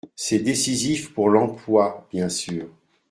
[0.15, 2.67] C’est décisif pour l’emploi bien sûr.